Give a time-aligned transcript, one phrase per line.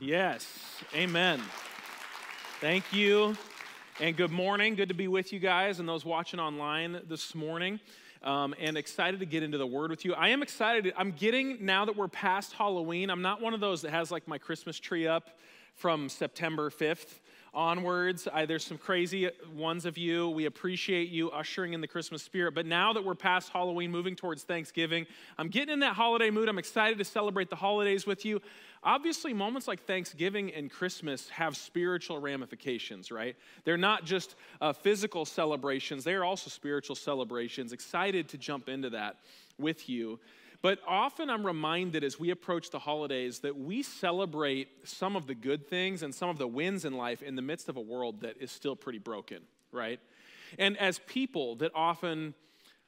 [0.00, 0.46] Yes.
[0.94, 1.42] Amen.
[2.60, 3.36] Thank you.
[4.00, 4.76] And good morning.
[4.76, 7.80] Good to be with you guys and those watching online this morning.
[8.22, 10.14] Um, and excited to get into the word with you.
[10.14, 10.92] I am excited.
[10.96, 14.28] I'm getting, now that we're past Halloween, I'm not one of those that has like
[14.28, 15.30] my Christmas tree up
[15.74, 17.18] from September 5th
[17.54, 18.28] onwards.
[18.32, 20.28] I, there's some crazy ones of you.
[20.28, 22.54] We appreciate you ushering in the Christmas spirit.
[22.54, 25.06] But now that we're past Halloween, moving towards Thanksgiving,
[25.38, 26.48] I'm getting in that holiday mood.
[26.48, 28.40] I'm excited to celebrate the holidays with you.
[28.82, 33.36] Obviously, moments like Thanksgiving and Christmas have spiritual ramifications, right?
[33.64, 37.72] They're not just uh, physical celebrations, they are also spiritual celebrations.
[37.72, 39.16] Excited to jump into that
[39.58, 40.20] with you.
[40.60, 45.34] But often I'm reminded as we approach the holidays that we celebrate some of the
[45.34, 48.22] good things and some of the wins in life in the midst of a world
[48.22, 49.38] that is still pretty broken,
[49.70, 50.00] right?
[50.58, 52.34] And as people that often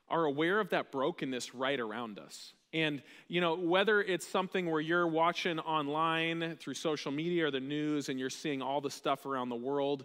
[0.09, 2.53] are aware of that brokenness right around us.
[2.73, 7.61] And, you know, whether it's something where you're watching online through social media or the
[7.61, 10.05] news and you're seeing all the stuff around the world,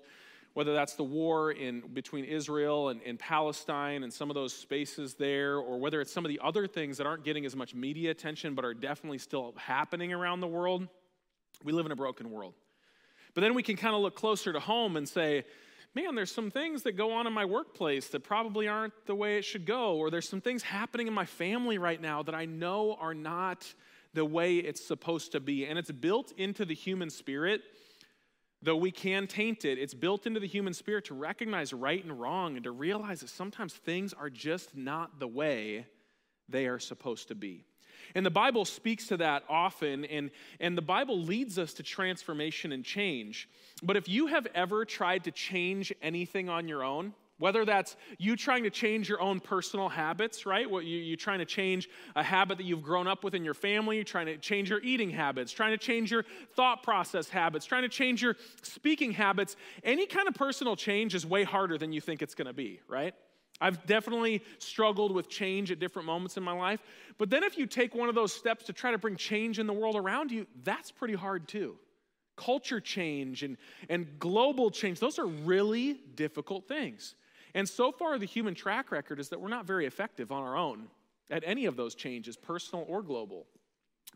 [0.56, 5.14] whether that's the war in, between Israel and, and Palestine and some of those spaces
[5.16, 8.10] there, or whether it's some of the other things that aren't getting as much media
[8.10, 10.88] attention but are definitely still happening around the world,
[11.66, 12.54] we live in a broken world.
[13.34, 15.44] But then we can kind of look closer to home and say,
[15.94, 19.38] man, there's some things that go on in my workplace that probably aren't the way
[19.38, 22.46] it should go, or there's some things happening in my family right now that I
[22.46, 23.74] know are not
[24.14, 25.66] the way it's supposed to be.
[25.66, 27.62] And it's built into the human spirit
[28.66, 32.20] Though we can taint it, it's built into the human spirit to recognize right and
[32.20, 35.86] wrong and to realize that sometimes things are just not the way
[36.50, 37.64] they are supposed to be.
[38.16, 42.72] And the Bible speaks to that often, and, and the Bible leads us to transformation
[42.72, 43.48] and change.
[43.84, 48.36] But if you have ever tried to change anything on your own, whether that's you
[48.36, 50.70] trying to change your own personal habits, right?
[50.70, 53.54] What you, you're trying to change a habit that you've grown up with in your
[53.54, 56.24] family, you're trying to change your eating habits, trying to change your
[56.56, 59.56] thought process habits, trying to change your speaking habits.
[59.84, 62.80] Any kind of personal change is way harder than you think it's going to be,
[62.88, 63.14] right?
[63.60, 66.82] I've definitely struggled with change at different moments in my life.
[67.18, 69.68] But then if you take one of those steps to try to bring change in
[69.68, 71.78] the world around you, that's pretty hard too.
[72.36, 73.56] Culture change and,
[73.88, 77.16] and global change, those are really difficult things.
[77.56, 80.58] And so far, the human track record is that we're not very effective on our
[80.58, 80.88] own
[81.32, 83.48] at any of those changes, personal or global.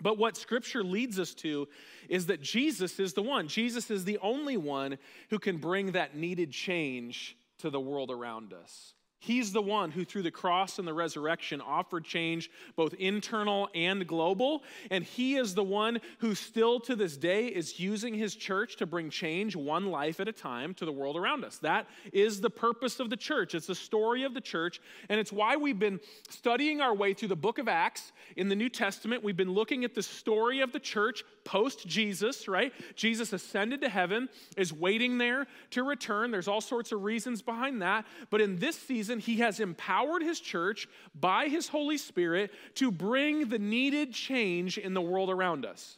[0.01, 1.67] But what scripture leads us to
[2.09, 3.47] is that Jesus is the one.
[3.47, 4.97] Jesus is the only one
[5.29, 8.93] who can bring that needed change to the world around us.
[9.21, 14.07] He's the one who, through the cross and the resurrection, offered change both internal and
[14.07, 14.63] global.
[14.89, 18.85] And He is the one who, still to this day, is using His church to
[18.85, 21.57] bring change one life at a time to the world around us.
[21.57, 23.53] That is the purpose of the church.
[23.55, 24.79] It's the story of the church.
[25.09, 28.55] And it's why we've been studying our way through the book of Acts in the
[28.55, 29.21] New Testament.
[29.21, 32.71] We've been looking at the story of the church post Jesus, right?
[32.95, 36.31] Jesus ascended to heaven, is waiting there to return.
[36.31, 38.05] There's all sorts of reasons behind that.
[38.29, 40.87] But in this season, he has empowered his church
[41.19, 45.97] by his Holy Spirit to bring the needed change in the world around us.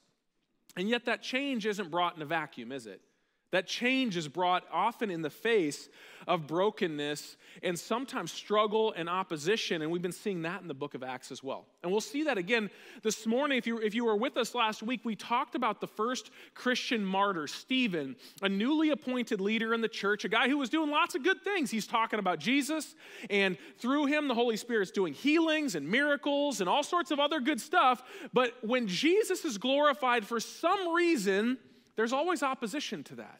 [0.78, 3.02] And yet, that change isn't brought in a vacuum, is it?
[3.52, 5.90] That change is brought often in the face
[6.28, 9.82] of brokenness and sometimes struggle and opposition.
[9.82, 11.66] And we've been seeing that in the book of Acts as well.
[11.84, 12.70] And we'll see that again
[13.04, 13.58] this morning.
[13.58, 17.04] If you, if you were with us last week, we talked about the first Christian
[17.04, 21.16] martyr, Stephen, a newly appointed leader in the church, a guy who was doing lots
[21.16, 21.72] of good things.
[21.72, 22.96] He's talking about Jesus,
[23.30, 27.40] and through him, the Holy Spirit's doing healings and miracles and all sorts of other
[27.40, 28.04] good stuff.
[28.32, 31.58] But when Jesus is glorified for some reason,
[32.02, 33.40] there's always opposition to that.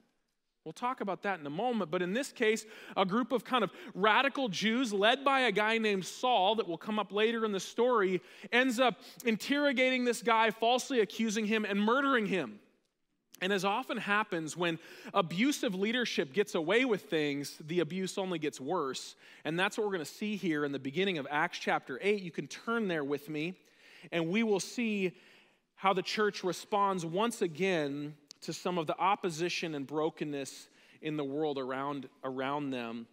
[0.64, 2.64] We'll talk about that in a moment, but in this case,
[2.96, 6.78] a group of kind of radical Jews led by a guy named Saul, that will
[6.78, 11.82] come up later in the story, ends up interrogating this guy, falsely accusing him, and
[11.82, 12.60] murdering him.
[13.42, 14.78] And as often happens when
[15.16, 19.16] abusive leadership gets away with things, the abuse only gets worse.
[19.44, 22.22] And that's what we're going to see here in the beginning of Acts chapter 8.
[22.22, 23.56] You can turn there with me,
[24.12, 25.18] and we will see
[25.74, 30.70] how the church responds once again to some of the opposition and brokenness
[31.02, 33.08] in the world around, around them.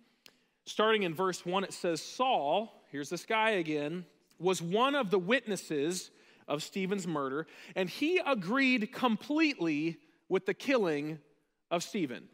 [0.64, 4.04] Starting in verse 1, it says, Saul, here's this guy again,
[4.38, 6.10] was one of the witnesses
[6.46, 9.98] of Stephen's murder, and he agreed completely
[10.28, 11.19] with the killing
[11.70, 12.28] of Stephen.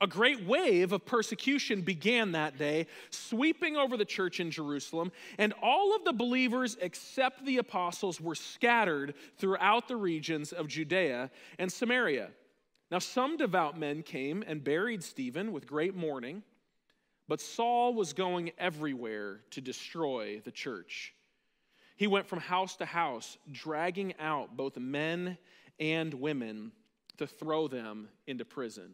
[0.00, 5.54] A great wave of persecution began that day, sweeping over the church in Jerusalem, and
[5.62, 11.72] all of the believers except the apostles were scattered throughout the regions of Judea and
[11.72, 12.28] Samaria.
[12.90, 16.42] Now, some devout men came and buried Stephen with great mourning,
[17.26, 21.14] but Saul was going everywhere to destroy the church.
[21.96, 25.38] He went from house to house, dragging out both men
[25.80, 26.72] and women
[27.16, 28.92] to throw them into prison.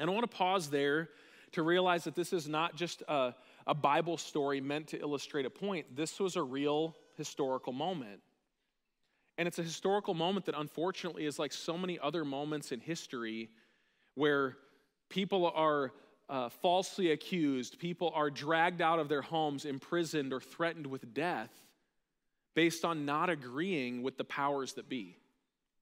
[0.00, 1.10] And I want to pause there
[1.52, 3.34] to realize that this is not just a,
[3.66, 5.94] a Bible story meant to illustrate a point.
[5.94, 8.22] This was a real historical moment.
[9.36, 13.50] And it's a historical moment that unfortunately is like so many other moments in history
[14.14, 14.56] where
[15.10, 15.92] people are
[16.30, 21.50] uh, falsely accused, people are dragged out of their homes, imprisoned, or threatened with death
[22.54, 25.16] based on not agreeing with the powers that be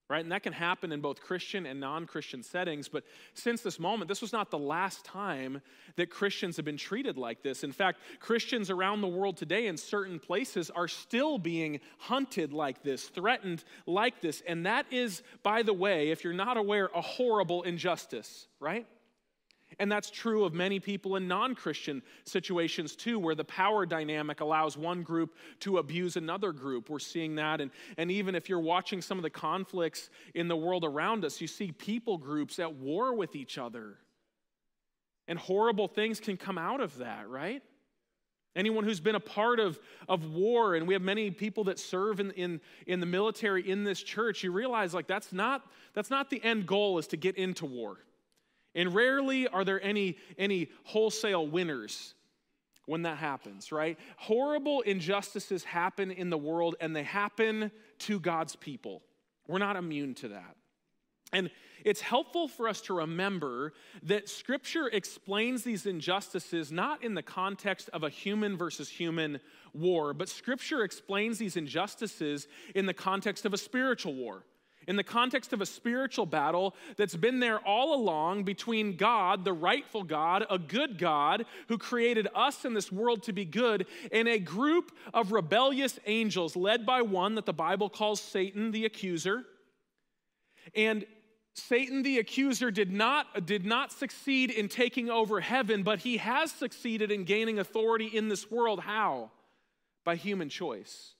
[0.09, 0.23] right?
[0.23, 2.89] And that can happen in both Christian and non Christian settings.
[2.89, 5.61] But since this moment, this was not the last time
[5.97, 7.63] that Christians have been treated like this.
[7.63, 12.83] In fact, Christians around the world today in certain places are still being hunted like
[12.83, 14.43] this, threatened like this.
[14.47, 18.87] And that is, by the way, if you're not aware, a horrible injustice, right?
[19.81, 24.41] And that's true of many people in non Christian situations too, where the power dynamic
[24.41, 26.91] allows one group to abuse another group.
[26.91, 27.61] We're seeing that.
[27.61, 31.41] And, and even if you're watching some of the conflicts in the world around us,
[31.41, 33.99] you see people groups at war with each other.
[35.29, 37.63] And horrible things can come out of that, right?
[38.57, 39.79] Anyone who's been a part of,
[40.09, 43.85] of war, and we have many people that serve in, in, in the military in
[43.85, 45.63] this church, you realize like that's not,
[45.95, 47.99] that's not the end goal is to get into war.
[48.79, 52.15] And rarely are there any, any wholesale winners
[52.87, 53.99] when that happens, right?
[54.17, 59.03] Horrible injustices happen in the world and they happen to God's people.
[59.49, 60.55] We're not immune to that.
[61.33, 61.51] And
[61.85, 63.73] it's helpful for us to remember
[64.05, 69.41] that Scripture explains these injustices not in the context of a human versus human
[69.75, 72.47] war, but Scripture explains these injustices
[72.77, 74.45] in the context of a spiritual war
[74.89, 79.53] in the context of a spiritual battle that's been there all along between God, the
[79.53, 84.27] rightful God, a good God who created us in this world to be good, and
[84.27, 89.45] a group of rebellious angels led by one that the Bible calls Satan the accuser.
[90.75, 91.05] And
[91.53, 96.51] Satan the accuser did not, did not succeed in taking over heaven, but he has
[96.51, 98.81] succeeded in gaining authority in this world.
[98.81, 99.33] How?
[100.05, 101.15] By human choice.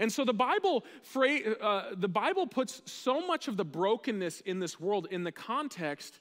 [0.00, 4.80] And so the Bible, uh, the Bible puts so much of the brokenness in this
[4.80, 6.20] world in the context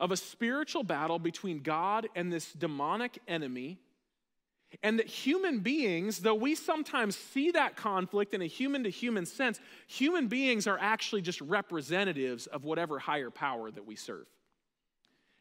[0.00, 3.78] of a spiritual battle between God and this demonic enemy.
[4.82, 9.24] And that human beings, though we sometimes see that conflict in a human to human
[9.24, 14.26] sense, human beings are actually just representatives of whatever higher power that we serve.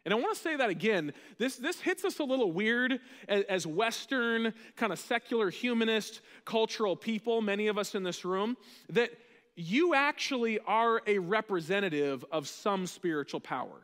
[0.06, 1.14] And I want to say that again.
[1.40, 6.96] This, this hits us a little weird as, as Western, kind of secular, humanist, cultural
[6.96, 8.56] people, many of us in this room,
[8.90, 9.12] that
[9.56, 13.82] you actually are a representative of some spiritual power.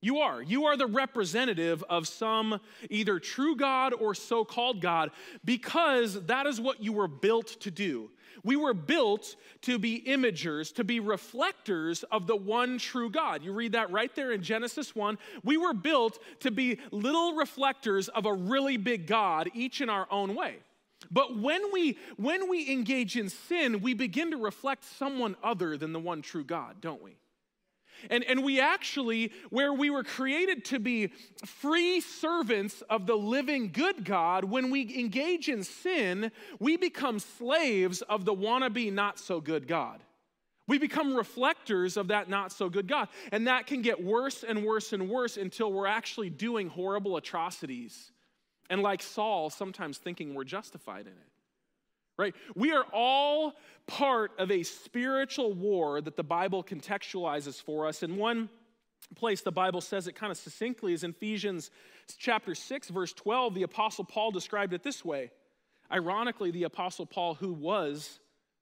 [0.00, 0.42] You are.
[0.42, 2.60] You are the representative of some
[2.90, 5.10] either true God or so called God
[5.44, 8.10] because that is what you were built to do.
[8.44, 13.42] We were built to be imagers, to be reflectors of the one true God.
[13.42, 15.18] You read that right there in Genesis 1.
[15.42, 20.06] We were built to be little reflectors of a really big God, each in our
[20.10, 20.58] own way.
[21.10, 25.92] But when we when we engage in sin, we begin to reflect someone other than
[25.92, 27.16] the one true God, don't we?
[28.10, 31.08] And, and we actually, where we were created to be
[31.44, 38.02] free servants of the living good God, when we engage in sin, we become slaves
[38.02, 40.02] of the wannabe not so good God.
[40.68, 43.08] We become reflectors of that not so good God.
[43.30, 48.10] And that can get worse and worse and worse until we're actually doing horrible atrocities.
[48.68, 51.35] And like Saul, sometimes thinking we're justified in it
[52.18, 52.34] right?
[52.54, 53.54] We are all
[53.86, 58.02] part of a spiritual war that the Bible contextualizes for us.
[58.02, 58.48] And one
[59.14, 61.70] place the Bible says it kind of succinctly is Ephesians
[62.18, 63.54] chapter 6, verse 12.
[63.54, 65.30] The Apostle Paul described it this way.
[65.92, 68.18] Ironically, the Apostle Paul, who was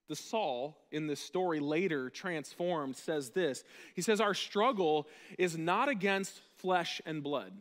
[0.08, 3.64] the Saul in this story later transformed, says this.
[3.94, 5.08] He says, Our struggle
[5.38, 7.52] is not against flesh and blood.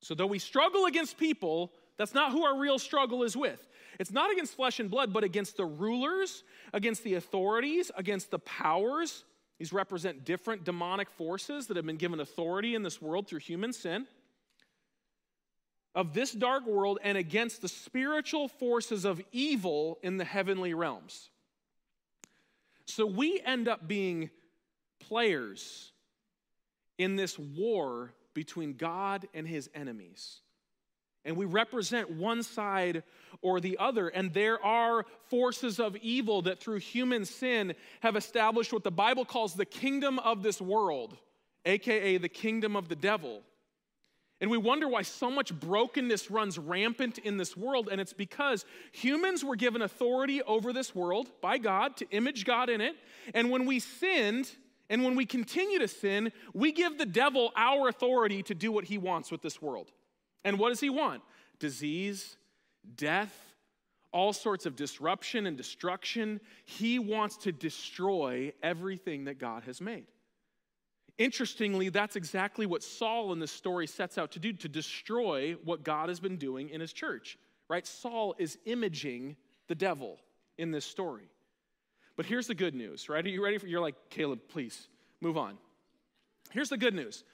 [0.00, 3.66] So, though we struggle against people, that's not who our real struggle is with.
[3.98, 8.38] It's not against flesh and blood, but against the rulers, against the authorities, against the
[8.38, 9.24] powers.
[9.58, 13.72] These represent different demonic forces that have been given authority in this world through human
[13.72, 14.06] sin.
[15.94, 21.30] Of this dark world and against the spiritual forces of evil in the heavenly realms.
[22.84, 24.30] So we end up being
[25.00, 25.92] players
[26.98, 30.40] in this war between God and his enemies
[31.26, 33.02] and we represent one side
[33.42, 34.08] or the other.
[34.08, 39.24] And there are forces of evil that through human sin have established what the Bible
[39.24, 41.16] calls the kingdom of this world,
[41.66, 43.42] aka the kingdom of the devil.
[44.40, 47.88] And we wonder why so much brokenness runs rampant in this world.
[47.90, 52.68] And it's because humans were given authority over this world by God to image God
[52.68, 52.94] in it.
[53.34, 54.50] And when we sinned,
[54.88, 58.84] and when we continue to sin, we give the devil our authority to do what
[58.84, 59.90] he wants with this world.
[60.46, 61.22] And what does he want?
[61.58, 62.36] Disease,
[62.96, 63.34] death,
[64.12, 66.40] all sorts of disruption and destruction.
[66.64, 70.06] He wants to destroy everything that God has made.
[71.18, 75.82] Interestingly, that's exactly what Saul in this story sets out to do to destroy what
[75.82, 77.38] God has been doing in his church,
[77.68, 77.84] right?
[77.84, 79.34] Saul is imaging
[79.66, 80.18] the devil
[80.58, 81.28] in this story.
[82.16, 83.24] But here's the good news, right?
[83.24, 84.86] Are you ready for you're like, Caleb, please
[85.20, 85.58] move on.
[86.52, 87.24] Here's the good news.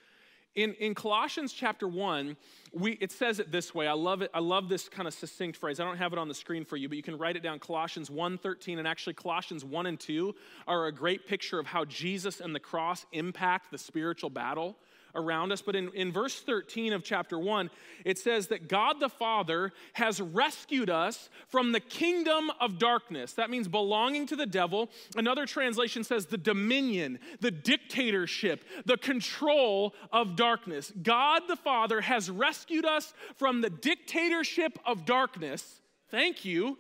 [0.55, 2.37] In, in Colossians chapter 1,
[2.73, 3.87] we, it says it this way.
[3.87, 4.31] I love it.
[4.35, 5.81] I love this kind of succinct phrase.
[5.81, 7.59] I don't have it on the screen for you, but you can write it down.
[7.59, 10.35] Colossians 1 13, and actually Colossians 1 and 2
[10.67, 14.77] are a great picture of how Jesus and the cross impact the spiritual battle
[15.15, 15.63] around us.
[15.63, 17.71] But in, in verse 13 of chapter 1,
[18.05, 23.33] it says that God the Father has rescued us from the kingdom of darkness.
[23.35, 24.91] That means belonging to the devil.
[25.17, 30.93] Another translation says the dominion, the dictatorship, the control of darkness.
[31.03, 35.81] God the Father has rescued us from the dictatorship of darkness.
[36.11, 36.79] Thank you.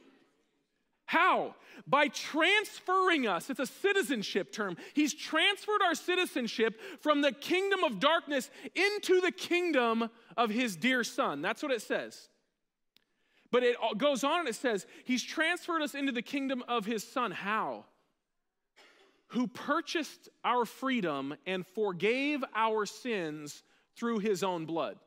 [1.07, 1.55] How?
[1.87, 3.50] By transferring us.
[3.50, 4.76] It's a citizenship term.
[4.95, 11.05] He's transferred our citizenship from the kingdom of darkness into the kingdom of his dear
[11.05, 11.43] son.
[11.43, 12.29] That's what it says.
[13.50, 17.05] But it goes on and it says, He's transferred us into the kingdom of his
[17.05, 17.31] son.
[17.31, 17.85] How?
[19.29, 23.62] Who purchased our freedom and forgave our sins
[23.97, 24.99] through his own blood.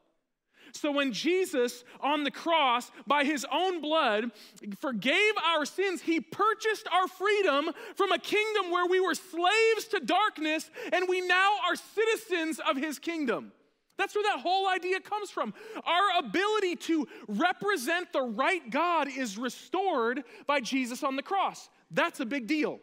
[0.75, 4.31] So when Jesus on the cross, by his own blood,
[4.79, 10.01] forgave our sins, he purchased our freedom from a kingdom where we were slaves to
[10.01, 13.53] darkness, and we now are citizens of his kingdom.
[13.97, 15.53] That's where that whole idea comes from.
[15.85, 21.69] Our ability to represent the right God is restored by Jesus on the cross.
[21.89, 22.79] That's a big deal.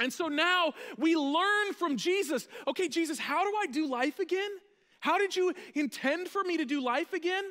[0.00, 4.50] And so now we learn from Jesus okay, Jesus, how do I do life again?
[5.04, 7.44] How did you intend for me to do life again?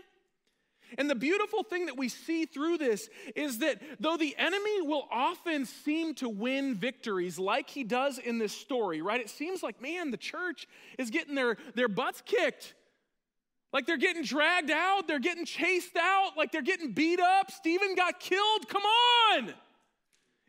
[0.98, 5.07] And the beautiful thing that we see through this is that though the enemy will
[5.12, 9.22] often seem to win victories like he does in this story, right?
[9.22, 10.67] It seems like, man, the church
[10.98, 12.74] is getting their, their butts kicked.
[13.72, 17.51] Like they're getting dragged out, they're getting chased out, like they're getting beat up.
[17.51, 18.67] Stephen got killed.
[18.67, 19.53] Come on.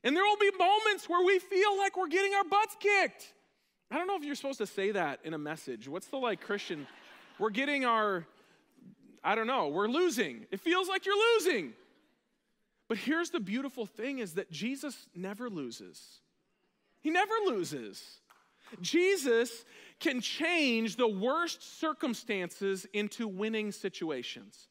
[0.05, 3.34] And there will be moments where we feel like we're getting our butts kicked.
[3.95, 5.87] I don't know if you're supposed to say that in a message.
[5.87, 6.89] What's the like Christian?
[7.39, 8.27] We're getting our,
[9.23, 10.47] I don't know, we're losing.
[10.51, 11.75] It feels like you're losing.
[12.89, 16.19] But here's the beautiful thing is that Jesus never loses.
[17.03, 18.03] He never loses.
[18.81, 19.65] Jesus
[20.01, 24.67] can change the worst circumstances into winning situations.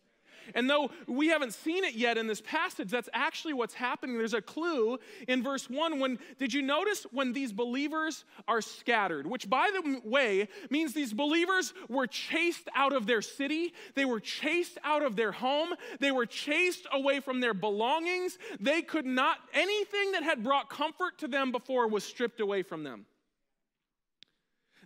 [0.56, 4.18] And though we haven't seen it yet in this passage, that's actually what's happening.
[4.18, 9.28] There's a clue in verse 1 when did you notice when these believers are scattered,
[9.28, 14.20] which by the way means these believers were chased out of their city, they were
[14.20, 15.70] chased out of their home,
[16.00, 18.38] they were chased away from their belongings.
[18.60, 22.84] They could not anything that had brought comfort to them before was stripped away from
[22.84, 23.06] them.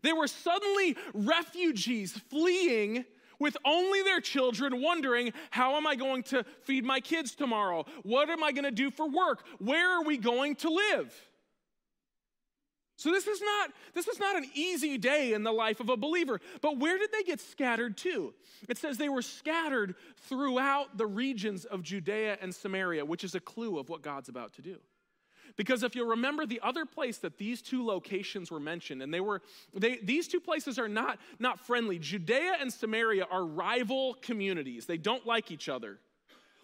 [0.03, 3.05] They were suddenly refugees fleeing
[3.39, 7.85] with only their children, wondering, How am I going to feed my kids tomorrow?
[8.03, 9.43] What am I going to do for work?
[9.59, 11.13] Where are we going to live?
[12.97, 15.97] So this is not this is not an easy day in the life of a
[15.97, 16.41] believer.
[16.61, 18.33] But where did they get scattered to?
[18.67, 19.93] It says they were scattered
[20.27, 24.53] throughout the regions of Judea and Samaria, which is a clue of what God's about
[24.53, 24.77] to do.
[25.57, 29.19] Because if you'll remember the other place that these two locations were mentioned, and they
[29.19, 29.41] were,
[29.73, 31.97] they, these two places are not, not friendly.
[31.97, 35.97] Judea and Samaria are rival communities, they don't like each other.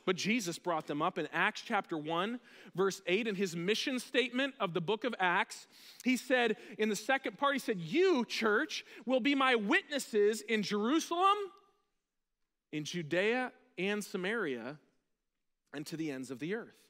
[0.05, 2.39] But Jesus brought them up in Acts chapter 1,
[2.75, 5.65] verse 8, in his mission statement of the book of Acts.
[6.03, 10.61] He said, in the second part, he said, You, church, will be my witnesses in
[10.61, 11.37] Jerusalem,
[12.73, 14.77] in Judea and Samaria,
[15.73, 16.82] and to the ends of the earth.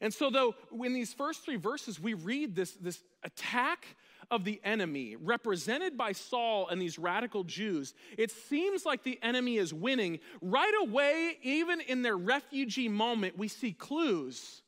[0.00, 0.54] And so, though,
[0.84, 3.86] in these first three verses, we read this, this attack
[4.30, 9.56] of the enemy represented by Saul and these radical Jews, it seems like the enemy
[9.56, 10.20] is winning.
[10.40, 14.62] Right away, even in their refugee moment, we see clues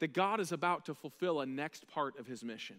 [0.00, 2.76] that God is about to fulfill a next part of his mission.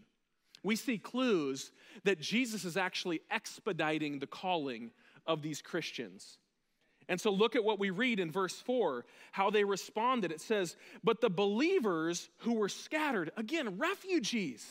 [0.63, 1.71] We see clues
[2.03, 4.91] that Jesus is actually expediting the calling
[5.25, 6.37] of these Christians.
[7.09, 10.31] And so look at what we read in verse 4, how they responded.
[10.31, 14.63] It says, But the believers who were scattered, again, refugees,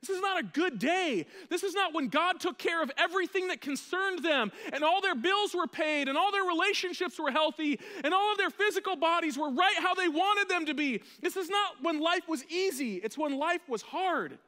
[0.00, 1.26] This is not a good day.
[1.50, 5.14] This is not when God took care of everything that concerned them and all their
[5.14, 9.36] bills were paid and all their relationships were healthy and all of their physical bodies
[9.36, 11.02] were right how they wanted them to be.
[11.20, 14.38] This is not when life was easy, it's when life was hard.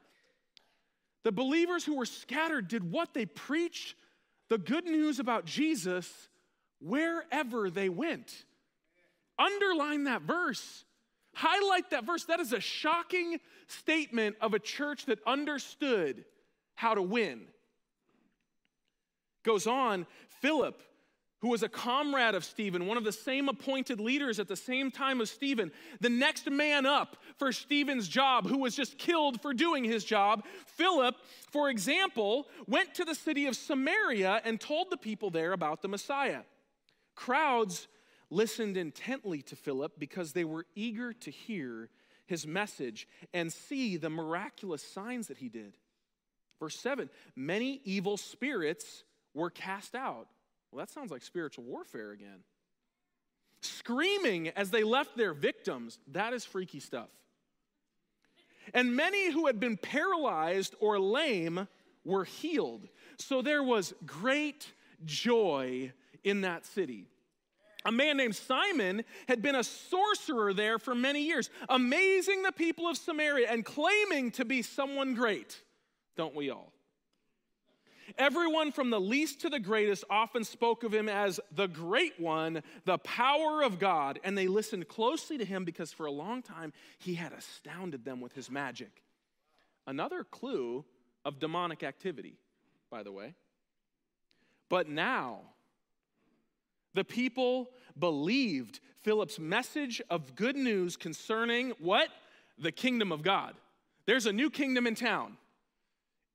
[1.23, 3.95] The believers who were scattered did what they preached
[4.49, 6.29] the good news about Jesus
[6.81, 8.45] wherever they went.
[9.37, 10.83] Underline that verse.
[11.33, 12.25] Highlight that verse.
[12.25, 16.25] That is a shocking statement of a church that understood
[16.75, 17.41] how to win.
[19.43, 20.05] Goes on,
[20.41, 20.81] Philip,
[21.39, 24.91] who was a comrade of Stephen, one of the same appointed leaders at the same
[24.91, 29.53] time as Stephen, the next man up for Stephen's job, who was just killed for
[29.53, 30.45] doing his job.
[30.67, 31.15] Philip,
[31.49, 35.87] for example, went to the city of Samaria and told the people there about the
[35.87, 36.41] Messiah.
[37.15, 37.87] Crowds
[38.29, 41.89] listened intently to Philip because they were eager to hear
[42.25, 45.77] his message and see the miraculous signs that he did.
[46.59, 49.03] Verse 7 many evil spirits
[49.33, 50.27] were cast out.
[50.71, 52.43] Well, that sounds like spiritual warfare again.
[53.61, 57.09] Screaming as they left their victims, that is freaky stuff.
[58.73, 61.67] And many who had been paralyzed or lame
[62.05, 62.87] were healed.
[63.17, 64.71] So there was great
[65.03, 65.91] joy
[66.23, 67.07] in that city.
[67.83, 72.87] A man named Simon had been a sorcerer there for many years, amazing the people
[72.87, 75.61] of Samaria and claiming to be someone great.
[76.15, 76.71] Don't we all?
[78.17, 82.61] Everyone from the least to the greatest often spoke of him as the great one,
[82.85, 86.73] the power of God, and they listened closely to him because for a long time
[86.99, 89.01] he had astounded them with his magic.
[89.87, 90.85] Another clue
[91.23, 92.37] of demonic activity,
[92.89, 93.33] by the way.
[94.69, 95.41] But now,
[96.93, 102.09] the people believed Philip's message of good news concerning what?
[102.57, 103.55] The kingdom of God.
[104.05, 105.37] There's a new kingdom in town,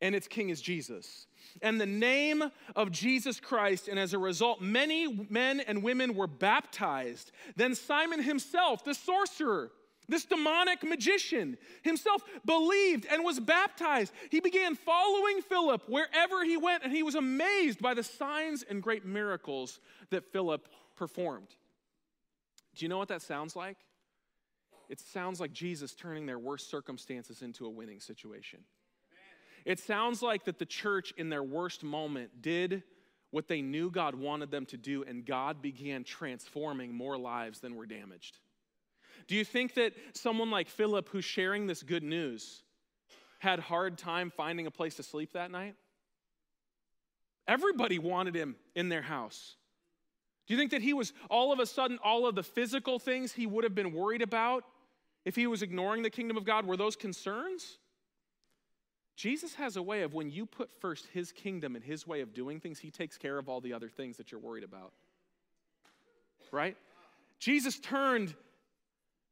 [0.00, 1.26] and its king is Jesus.
[1.62, 2.42] And the name
[2.75, 7.32] of Jesus Christ, and as a result, many men and women were baptized.
[7.56, 9.70] Then Simon himself, the sorcerer,
[10.08, 14.12] this demonic magician himself believed and was baptized.
[14.30, 18.82] He began following Philip wherever he went, and he was amazed by the signs and
[18.82, 21.49] great miracles that Philip performed.
[22.75, 23.78] Do you know what that sounds like?
[24.88, 28.60] It sounds like Jesus turning their worst circumstances into a winning situation.
[29.64, 32.84] It sounds like that the church in their worst moment did
[33.30, 37.75] what they knew God wanted them to do, and God began transforming more lives than
[37.75, 38.38] were damaged.
[39.28, 42.62] Do you think that someone like Philip, who's sharing this good news,
[43.39, 45.75] had hard time finding a place to sleep that night?
[47.49, 49.56] Everybody wanted him in their house.
[50.47, 53.32] Do you think that he was all of a sudden, all of the physical things
[53.32, 54.65] he would have been worried about
[55.25, 57.78] if he was ignoring the kingdom of God were those concerns?
[59.17, 62.34] Jesus has a way of when you put first his kingdom and his way of
[62.34, 64.93] doing things, he takes care of all the other things that you're worried about.
[66.52, 66.76] Right?
[67.41, 68.34] Jesus turned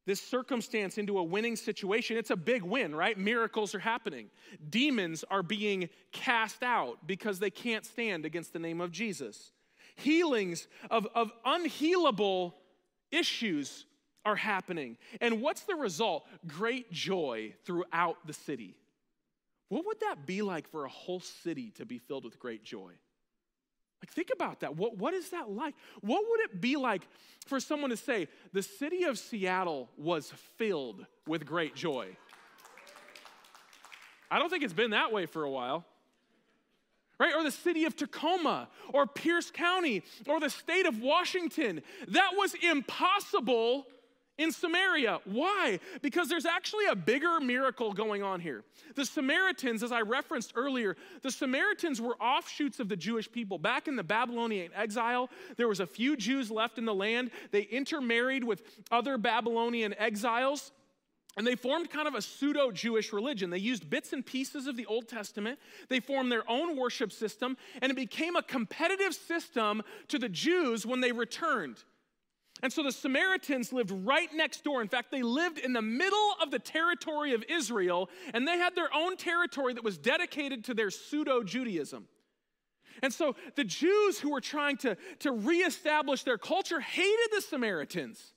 [0.05, 3.17] this circumstance into a winning situation, it's a big win, right?
[3.17, 4.29] Miracles are happening.
[4.69, 9.51] Demons are being cast out because they can't stand against the name of Jesus.
[9.95, 12.53] Healings of, of unhealable
[13.11, 13.85] issues
[14.25, 14.97] are happening.
[15.21, 16.27] And what's the result?
[16.45, 18.75] Great joy throughout the city.
[19.69, 22.91] What would that be like for a whole city to be filled with great joy?
[24.05, 24.75] Like, think about that.
[24.75, 25.73] What, what is that like?
[26.01, 27.07] What would it be like
[27.47, 32.15] for someone to say, the city of Seattle was filled with great joy?
[34.29, 35.85] I don't think it's been that way for a while.
[37.19, 37.33] Right?
[37.33, 41.81] Or the city of Tacoma, or Pierce County, or the state of Washington.
[42.09, 43.87] That was impossible
[44.37, 45.19] in Samaria.
[45.25, 45.79] Why?
[46.01, 48.63] Because there's actually a bigger miracle going on here.
[48.95, 53.57] The Samaritans, as I referenced earlier, the Samaritans were offshoots of the Jewish people.
[53.57, 57.31] Back in the Babylonian exile, there was a few Jews left in the land.
[57.51, 60.71] They intermarried with other Babylonian exiles.
[61.37, 63.49] And they formed kind of a pseudo Jewish religion.
[63.49, 65.59] They used bits and pieces of the Old Testament.
[65.89, 70.85] They formed their own worship system, and it became a competitive system to the Jews
[70.85, 71.83] when they returned.
[72.63, 74.81] And so the Samaritans lived right next door.
[74.81, 78.75] In fact, they lived in the middle of the territory of Israel, and they had
[78.75, 82.07] their own territory that was dedicated to their pseudo Judaism.
[83.03, 88.33] And so the Jews who were trying to, to reestablish their culture hated the Samaritans.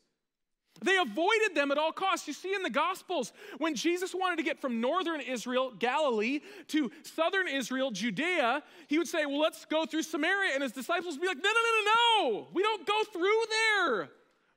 [0.82, 2.26] They avoided them at all costs.
[2.26, 6.90] You see in the Gospels, when Jesus wanted to get from northern Israel, Galilee, to
[7.02, 10.52] southern Israel, Judea, he would say, Well, let's go through Samaria.
[10.54, 12.48] And his disciples would be like, No, no, no, no, no.
[12.52, 14.08] We don't go through there.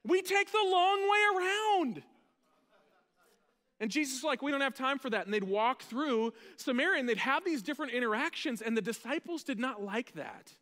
[0.04, 2.04] We take the long way around.
[3.82, 5.26] And Jesus is like, we don't have time for that.
[5.26, 9.60] And they'd walk through Samaria and they'd have these different interactions, and the disciples did
[9.60, 10.54] not like that.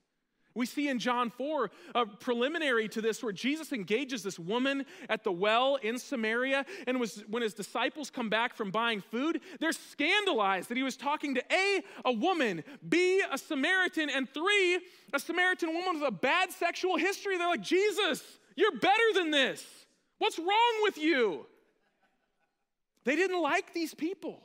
[0.56, 5.24] We see in John 4 a preliminary to this where Jesus engages this woman at
[5.24, 6.66] the well in Samaria.
[6.88, 10.98] And was, when his disciples come back from buying food, they're scandalized that he was
[10.98, 14.80] talking to A, a woman, B, a Samaritan, and three,
[15.14, 17.38] a Samaritan woman with a bad sexual history.
[17.38, 18.24] They're like, Jesus,
[18.56, 19.66] you're better than this.
[20.18, 21.46] What's wrong with you?
[23.06, 24.44] They didn't like these people.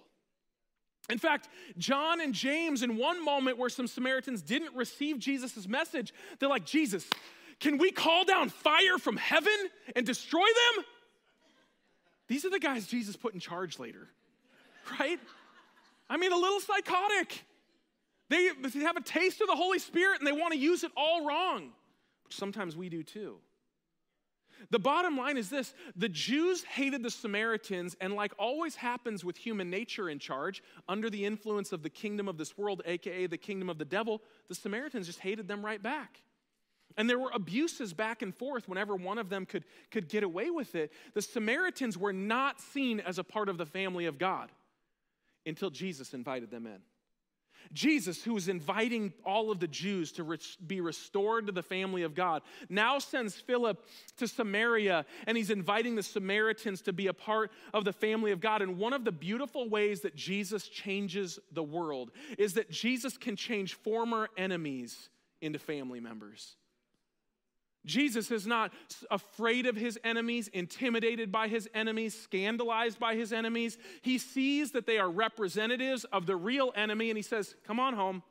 [1.11, 6.15] In fact, John and James, in one moment where some Samaritans didn't receive Jesus' message,
[6.39, 7.07] they're like, Jesus,
[7.61, 9.53] can we call down fire from heaven
[9.95, 10.85] and destroy them?
[12.27, 14.09] These are the guys Jesus put in charge later,
[14.99, 15.21] right?
[16.09, 17.45] I mean, a little psychotic.
[18.31, 21.27] They have a taste of the Holy Spirit and they want to use it all
[21.27, 21.73] wrong,
[22.25, 23.37] which sometimes we do too.
[24.71, 29.37] The bottom line is this the Jews hated the Samaritans, and like always happens with
[29.37, 33.39] human nature in charge, under the influence of the kingdom of this world, aka the
[33.39, 36.23] kingdom of the devil, the Samaritans just hated them right back.
[36.97, 40.51] And there were abuses back and forth whenever one of them could, could get away
[40.51, 40.93] with it.
[41.15, 44.51] The Samaritans were not seen as a part of the family of God
[45.45, 46.79] until Jesus invited them in.
[47.73, 52.03] Jesus, who is inviting all of the Jews to re- be restored to the family
[52.03, 53.85] of God, now sends Philip
[54.19, 58.41] to Samaria and he's inviting the Samaritans to be a part of the family of
[58.41, 58.63] God.
[58.63, 63.37] And one of the beautiful ways that Jesus changes the world is that Jesus can
[63.37, 65.09] change former enemies
[65.41, 66.57] into family members.
[67.85, 68.73] Jesus is not
[69.11, 73.77] afraid of his enemies, intimidated by his enemies, scandalized by his enemies.
[74.03, 77.95] He sees that they are representatives of the real enemy and he says, Come on
[77.95, 78.23] home.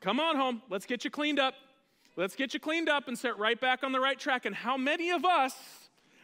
[0.00, 0.62] Come on home.
[0.70, 1.54] Let's get you cleaned up.
[2.16, 4.46] Let's get you cleaned up and set right back on the right track.
[4.46, 5.54] And how many of us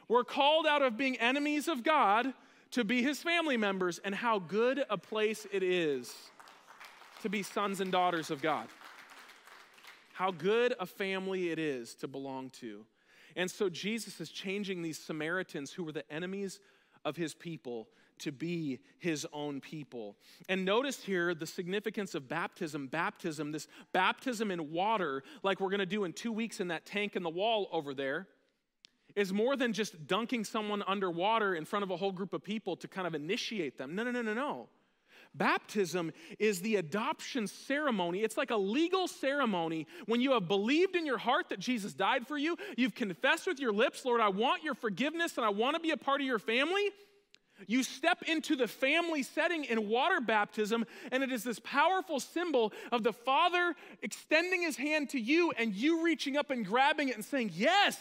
[0.09, 2.33] were called out of being enemies of God
[2.73, 6.11] to be his family members, and how good a place it is
[7.21, 8.67] to be sons and daughters of God?
[10.23, 12.87] How good a family it is to belong to.
[13.35, 16.61] And so Jesus is changing these Samaritans who were the enemies
[17.05, 17.89] of his people
[18.21, 20.15] to be his own people.
[20.49, 22.87] And notice here the significance of baptism.
[22.87, 27.17] Baptism, this baptism in water, like we're gonna do in two weeks in that tank
[27.17, 28.29] in the wall over there,
[29.17, 32.77] is more than just dunking someone underwater in front of a whole group of people
[32.77, 33.97] to kind of initiate them.
[33.97, 34.69] No, no, no, no, no.
[35.35, 38.23] Baptism is the adoption ceremony.
[38.23, 42.27] It's like a legal ceremony when you have believed in your heart that Jesus died
[42.27, 42.57] for you.
[42.77, 45.91] You've confessed with your lips, Lord, I want your forgiveness and I want to be
[45.91, 46.91] a part of your family.
[47.67, 52.73] You step into the family setting in water baptism, and it is this powerful symbol
[52.91, 57.15] of the Father extending his hand to you and you reaching up and grabbing it
[57.17, 57.99] and saying, Yes.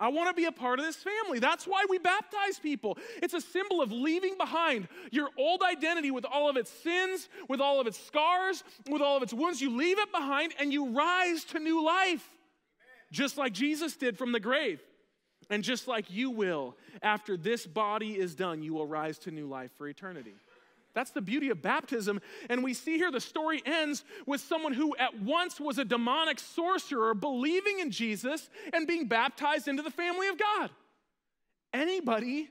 [0.00, 1.38] I want to be a part of this family.
[1.38, 2.98] That's why we baptize people.
[3.22, 7.60] It's a symbol of leaving behind your old identity with all of its sins, with
[7.60, 9.60] all of its scars, with all of its wounds.
[9.60, 12.28] You leave it behind and you rise to new life,
[13.10, 14.80] just like Jesus did from the grave.
[15.50, 19.46] And just like you will, after this body is done, you will rise to new
[19.46, 20.34] life for eternity.
[20.94, 22.20] That's the beauty of baptism.
[22.50, 26.38] And we see here the story ends with someone who at once was a demonic
[26.38, 30.70] sorcerer believing in Jesus and being baptized into the family of God.
[31.72, 32.50] Anybody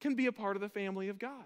[0.00, 1.44] can be a part of the family of God.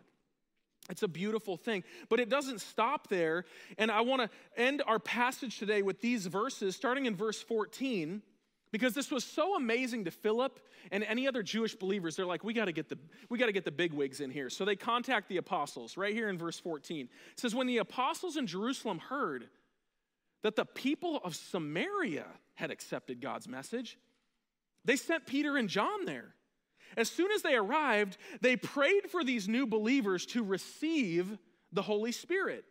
[0.89, 3.45] It's a beautiful thing, but it doesn't stop there.
[3.77, 8.23] And I want to end our passage today with these verses, starting in verse 14.
[8.73, 12.17] Because this was so amazing to Philip and any other Jewish believers.
[12.17, 12.99] They're like, we got to get the
[13.29, 14.51] we got to get the big wigs in here.
[14.51, 17.09] So they contact the apostles right here in verse 14.
[17.33, 19.49] It says, When the apostles in Jerusalem heard
[20.43, 23.99] that the people of Samaria had accepted God's message,
[24.85, 26.35] they sent Peter and John there.
[26.97, 31.39] As soon as they arrived, they prayed for these new believers to receive
[31.73, 32.65] the Holy Spirit.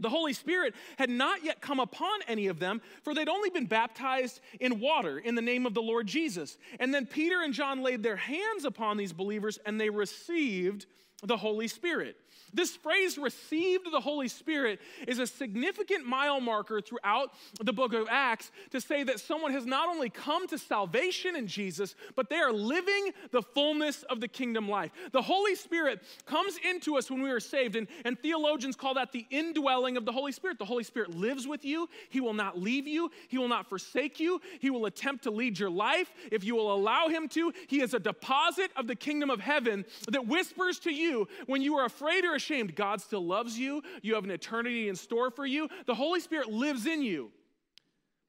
[0.00, 3.66] The Holy Spirit had not yet come upon any of them, for they'd only been
[3.66, 6.58] baptized in water in the name of the Lord Jesus.
[6.80, 10.86] And then Peter and John laid their hands upon these believers and they received
[11.22, 12.16] the Holy Spirit.
[12.54, 18.06] This phrase, received the Holy Spirit, is a significant mile marker throughout the book of
[18.08, 22.38] Acts to say that someone has not only come to salvation in Jesus, but they
[22.38, 24.92] are living the fullness of the kingdom life.
[25.10, 29.10] The Holy Spirit comes into us when we are saved, and, and theologians call that
[29.10, 30.58] the indwelling of the Holy Spirit.
[30.58, 34.20] The Holy Spirit lives with you, He will not leave you, He will not forsake
[34.20, 37.52] you, He will attempt to lead your life if you will allow Him to.
[37.66, 41.76] He is a deposit of the kingdom of heaven that whispers to you when you
[41.76, 42.43] are afraid or ashamed,
[42.74, 43.82] God still loves you.
[44.02, 45.68] You have an eternity in store for you.
[45.86, 47.30] The Holy Spirit lives in you.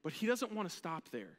[0.02, 1.38] But He doesn't want to stop there.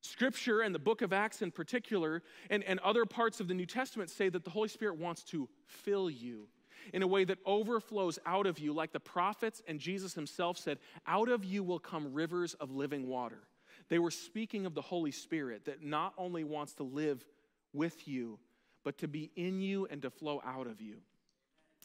[0.00, 3.66] Scripture and the book of Acts in particular, and, and other parts of the New
[3.66, 6.46] Testament say that the Holy Spirit wants to fill you
[6.92, 10.78] in a way that overflows out of you, like the prophets and Jesus himself said,
[11.06, 13.40] out of you will come rivers of living water.
[13.88, 17.24] They were speaking of the Holy Spirit that not only wants to live
[17.72, 18.38] with you,
[18.84, 20.98] but to be in you and to flow out of you.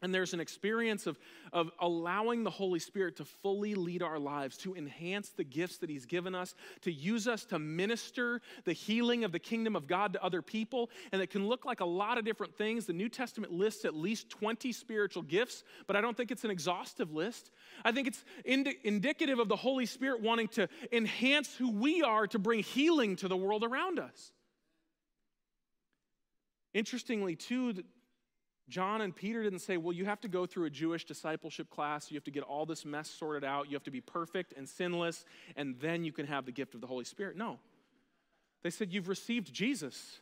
[0.01, 1.17] And there's an experience of,
[1.53, 5.89] of allowing the Holy Spirit to fully lead our lives, to enhance the gifts that
[5.89, 10.13] He's given us, to use us to minister the healing of the kingdom of God
[10.13, 10.89] to other people.
[11.13, 12.85] And it can look like a lot of different things.
[12.85, 16.51] The New Testament lists at least 20 spiritual gifts, but I don't think it's an
[16.51, 17.51] exhaustive list.
[17.85, 22.27] I think it's indi- indicative of the Holy Spirit wanting to enhance who we are
[22.27, 24.33] to bring healing to the world around us.
[26.73, 27.83] Interestingly, too,
[28.69, 32.09] John and Peter didn't say, well, you have to go through a Jewish discipleship class.
[32.09, 33.69] You have to get all this mess sorted out.
[33.69, 36.81] You have to be perfect and sinless, and then you can have the gift of
[36.81, 37.35] the Holy Spirit.
[37.35, 37.59] No.
[38.63, 40.19] They said, you've received Jesus.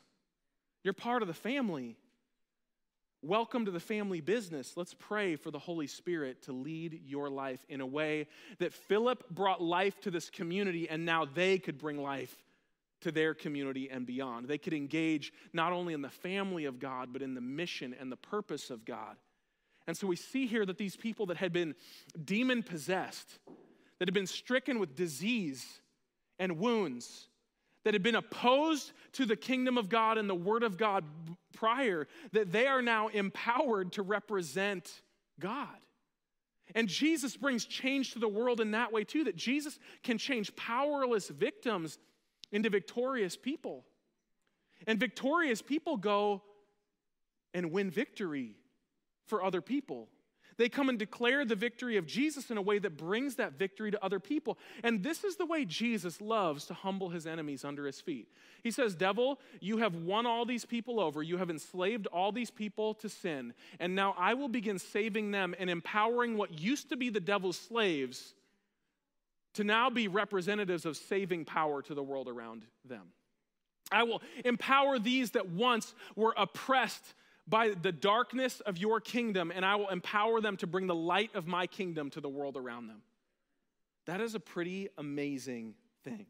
[0.83, 1.95] You're part of the family.
[3.21, 4.75] Welcome to the family business.
[4.75, 8.25] Let's pray for the Holy Spirit to lead your life in a way
[8.57, 12.35] that Philip brought life to this community, and now they could bring life
[13.01, 14.47] to their community and beyond.
[14.47, 18.11] They could engage not only in the family of God, but in the mission and
[18.11, 19.17] the purpose of God.
[19.87, 21.75] And so we see here that these people that had been
[22.23, 23.39] demon possessed,
[23.99, 25.65] that had been stricken with disease
[26.39, 27.27] and wounds,
[27.83, 31.03] that had been opposed to the kingdom of God and the word of God
[31.53, 35.01] prior, that they are now empowered to represent
[35.39, 35.67] God.
[36.75, 40.55] And Jesus brings change to the world in that way too, that Jesus can change
[40.55, 41.97] powerless victims
[42.51, 43.85] into victorious people.
[44.87, 46.41] And victorious people go
[47.53, 48.55] and win victory
[49.25, 50.09] for other people.
[50.57, 53.89] They come and declare the victory of Jesus in a way that brings that victory
[53.91, 54.59] to other people.
[54.83, 58.27] And this is the way Jesus loves to humble his enemies under his feet.
[58.61, 61.23] He says, Devil, you have won all these people over.
[61.23, 63.53] You have enslaved all these people to sin.
[63.79, 67.57] And now I will begin saving them and empowering what used to be the devil's
[67.57, 68.35] slaves
[69.53, 73.07] to now be representatives of saving power to the world around them.
[73.91, 77.13] I will empower these that once were oppressed
[77.47, 81.31] by the darkness of your kingdom, and I will empower them to bring the light
[81.35, 83.01] of my kingdom to the world around them.
[84.05, 86.25] That is a pretty amazing thing.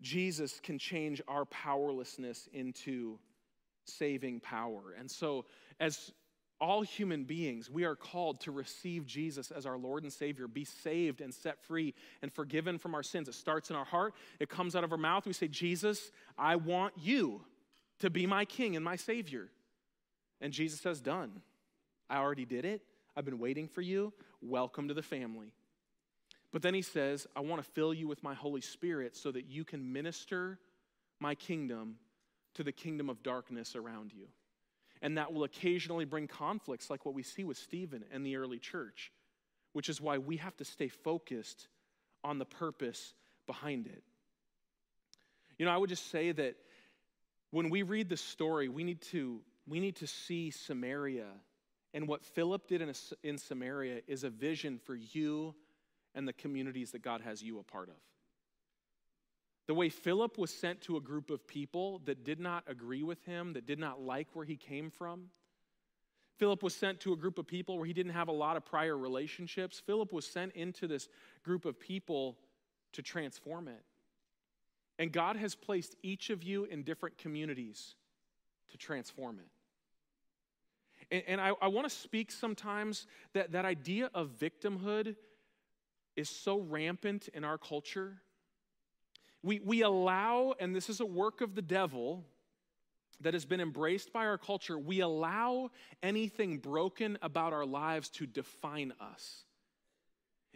[0.00, 3.18] Jesus can change our powerlessness into
[3.84, 4.94] saving power.
[4.98, 5.44] And so,
[5.80, 6.12] as
[6.62, 10.64] all human beings, we are called to receive Jesus as our Lord and Savior, be
[10.64, 13.28] saved and set free and forgiven from our sins.
[13.28, 15.26] It starts in our heart, it comes out of our mouth.
[15.26, 17.42] We say, Jesus, I want you
[17.98, 19.48] to be my King and my Savior.
[20.40, 21.42] And Jesus says, Done.
[22.08, 22.82] I already did it.
[23.16, 24.12] I've been waiting for you.
[24.40, 25.52] Welcome to the family.
[26.52, 29.46] But then he says, I want to fill you with my Holy Spirit so that
[29.46, 30.60] you can minister
[31.18, 31.96] my kingdom
[32.54, 34.28] to the kingdom of darkness around you
[35.02, 38.58] and that will occasionally bring conflicts like what we see with Stephen and the early
[38.58, 39.12] church,
[39.72, 41.68] which is why we have to stay focused
[42.22, 43.12] on the purpose
[43.46, 44.04] behind it.
[45.58, 46.54] You know, I would just say that
[47.50, 51.28] when we read the story, we need to, we need to see Samaria.
[51.92, 55.54] And what Philip did in, a, in Samaria is a vision for you
[56.14, 57.96] and the communities that God has you a part of.
[59.66, 63.24] The way Philip was sent to a group of people that did not agree with
[63.24, 65.30] him, that did not like where he came from.
[66.38, 68.64] Philip was sent to a group of people where he didn't have a lot of
[68.64, 69.80] prior relationships.
[69.84, 71.08] Philip was sent into this
[71.44, 72.36] group of people
[72.92, 73.82] to transform it.
[74.98, 77.94] And God has placed each of you in different communities
[78.70, 79.46] to transform it.
[81.14, 85.14] And, and I, I want to speak sometimes that that idea of victimhood
[86.16, 88.18] is so rampant in our culture
[89.42, 92.24] we, we allow, and this is a work of the devil
[93.20, 95.70] that has been embraced by our culture, we allow
[96.02, 99.44] anything broken about our lives to define us.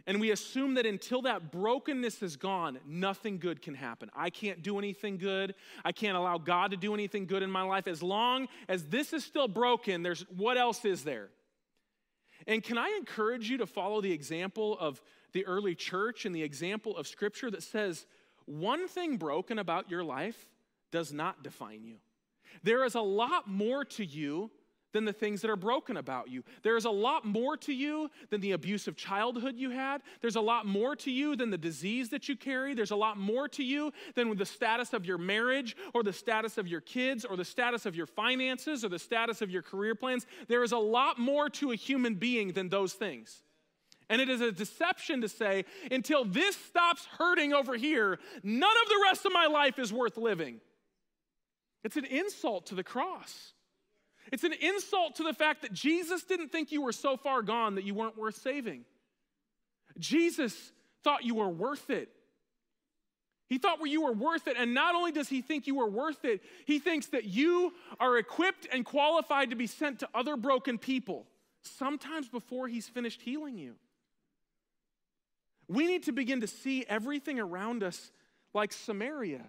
[0.05, 4.09] And we assume that until that brokenness is gone, nothing good can happen.
[4.15, 5.53] I can't do anything good.
[5.83, 7.87] I can't allow God to do anything good in my life.
[7.89, 11.27] As long as this is still broken, there's what else is there?
[12.45, 15.01] And can I encourage you to follow the example of
[15.33, 18.05] the early church and the example of scripture that says
[18.47, 20.47] one thing broken about your life
[20.91, 21.97] does not define you.
[22.63, 24.49] There is a lot more to you
[24.93, 26.43] than the things that are broken about you.
[26.63, 30.01] There is a lot more to you than the abusive childhood you had.
[30.21, 32.73] There's a lot more to you than the disease that you carry.
[32.73, 36.57] There's a lot more to you than the status of your marriage or the status
[36.57, 39.93] of your kids or the status of your finances or the status of your career
[39.93, 40.25] plans.
[40.47, 43.43] There is a lot more to a human being than those things.
[44.09, 48.89] And it is a deception to say, until this stops hurting over here, none of
[48.89, 50.61] the rest of my life is worth living.
[51.83, 53.53] It's an insult to the cross.
[54.31, 57.75] It's an insult to the fact that Jesus didn't think you were so far gone
[57.75, 58.85] that you weren't worth saving.
[59.99, 60.71] Jesus
[61.03, 62.09] thought you were worth it.
[63.47, 64.57] He thought you were worth it.
[64.57, 68.17] And not only does he think you were worth it, he thinks that you are
[68.17, 71.25] equipped and qualified to be sent to other broken people,
[71.61, 73.75] sometimes before he's finished healing you.
[75.67, 78.11] We need to begin to see everything around us
[78.53, 79.45] like Samaria,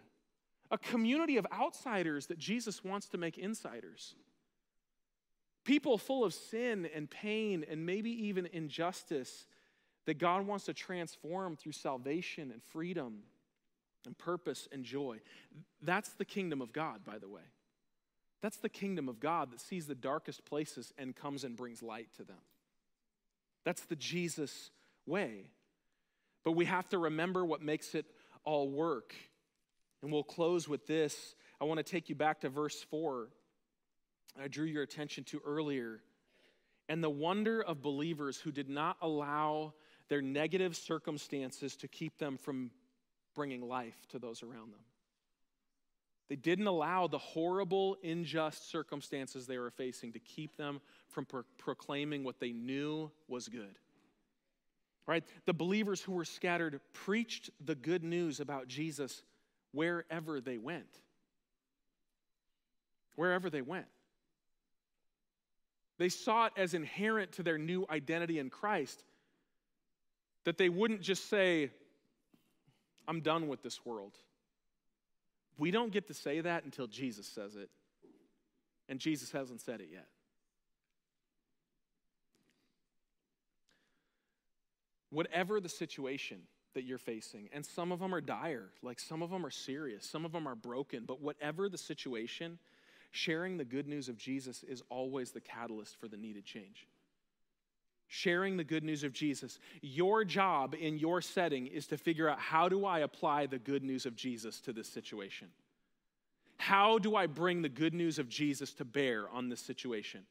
[0.70, 4.14] a community of outsiders that Jesus wants to make insiders.
[5.64, 9.46] People full of sin and pain and maybe even injustice
[10.07, 13.18] that God wants to transform through salvation and freedom
[14.07, 15.20] and purpose and joy.
[15.83, 17.42] That's the kingdom of God, by the way.
[18.40, 22.09] That's the kingdom of God that sees the darkest places and comes and brings light
[22.16, 22.38] to them.
[23.64, 24.70] That's the Jesus
[25.07, 25.50] way.
[26.48, 28.06] But we have to remember what makes it
[28.42, 29.14] all work.
[30.00, 31.34] And we'll close with this.
[31.61, 33.28] I want to take you back to verse 4.
[34.42, 36.00] I drew your attention to earlier.
[36.88, 39.74] And the wonder of believers who did not allow
[40.08, 42.70] their negative circumstances to keep them from
[43.34, 44.80] bringing life to those around them.
[46.30, 51.42] They didn't allow the horrible, unjust circumstances they were facing to keep them from pro-
[51.58, 53.78] proclaiming what they knew was good.
[55.09, 55.25] Right?
[55.47, 59.23] The believers who were scattered preached the good news about Jesus
[59.73, 61.01] wherever they went.
[63.16, 63.87] Wherever they went.
[65.97, 69.03] They saw it as inherent to their new identity in Christ
[70.44, 71.71] that they wouldn't just say,
[73.09, 74.12] I'm done with this world.
[75.57, 77.71] We don't get to say that until Jesus says it.
[78.90, 80.07] And Jesus hasn't said it yet.
[85.11, 86.40] Whatever the situation
[86.75, 90.09] that you're facing, and some of them are dire, like some of them are serious,
[90.09, 92.59] some of them are broken, but whatever the situation,
[93.11, 96.87] sharing the good news of Jesus is always the catalyst for the needed change
[98.09, 99.59] sharing the good news of Jesus.
[99.83, 103.85] Your job in your setting is to figure out how do I apply the good
[103.85, 105.49] news of Jesus to this situation?
[106.57, 110.23] How do I bring the good news of Jesus to bear on this situation?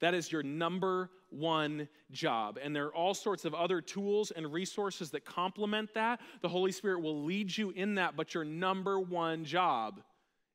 [0.00, 2.58] That is your number one job.
[2.62, 6.20] And there are all sorts of other tools and resources that complement that.
[6.40, 10.00] The Holy Spirit will lead you in that, but your number one job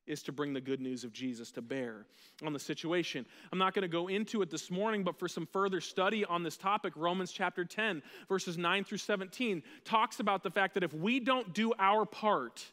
[0.08, 2.06] is to bring the good news of Jesus to bear
[2.44, 3.26] on the situation.
[3.52, 6.42] I'm not going to go into it this morning, but for some further study on
[6.42, 10.94] this topic, Romans chapter 10, verses 9 through 17, talks about the fact that if
[10.94, 12.64] we don't do our part,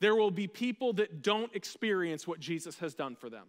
[0.00, 3.46] there will be people that don't experience what Jesus has done for them.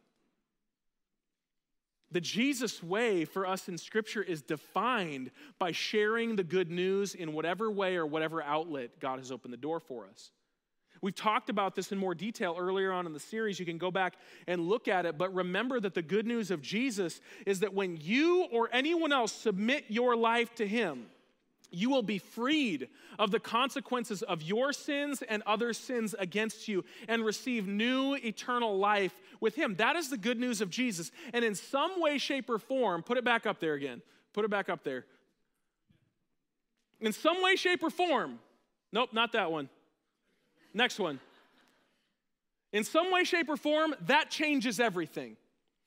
[2.11, 7.33] The Jesus way for us in Scripture is defined by sharing the good news in
[7.33, 10.31] whatever way or whatever outlet God has opened the door for us.
[11.01, 13.59] We've talked about this in more detail earlier on in the series.
[13.59, 15.17] You can go back and look at it.
[15.17, 19.31] But remember that the good news of Jesus is that when you or anyone else
[19.31, 21.07] submit your life to Him,
[21.71, 26.83] you will be freed of the consequences of your sins and other sins against you
[27.07, 29.75] and receive new eternal life with Him.
[29.75, 31.11] That is the good news of Jesus.
[31.33, 34.01] And in some way, shape, or form, put it back up there again.
[34.33, 35.05] Put it back up there.
[36.99, 38.39] In some way, shape, or form,
[38.91, 39.69] nope, not that one.
[40.73, 41.19] Next one.
[42.71, 45.35] In some way, shape, or form, that changes everything.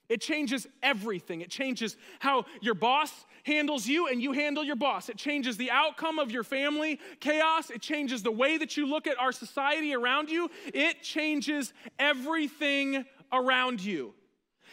[0.08, 1.40] It changes everything.
[1.40, 3.10] It changes how your boss
[3.44, 5.08] handles you and you handle your boss.
[5.08, 7.70] It changes the outcome of your family chaos.
[7.70, 10.50] It changes the way that you look at our society around you.
[10.66, 14.14] It changes everything around you.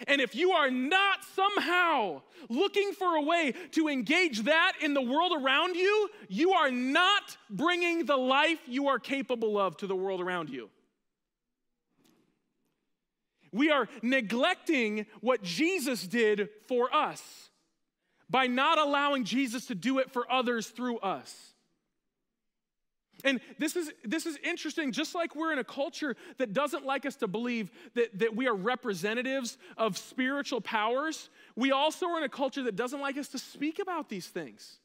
[0.08, 5.02] And if you are not somehow looking for a way to engage that in the
[5.02, 9.96] world around you, you are not bringing the life you are capable of to the
[9.96, 10.70] world around you.
[13.52, 17.50] We are neglecting what Jesus did for us
[18.30, 21.52] by not allowing Jesus to do it for others through us.
[23.24, 27.06] And this is, this is interesting, just like we're in a culture that doesn't like
[27.06, 32.24] us to believe that, that we are representatives of spiritual powers, we also are in
[32.24, 34.80] a culture that doesn't like us to speak about these things.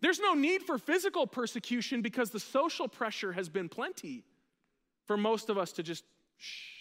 [0.00, 4.24] There's no need for physical persecution because the social pressure has been plenty
[5.06, 6.04] for most of us to just
[6.36, 6.77] shh.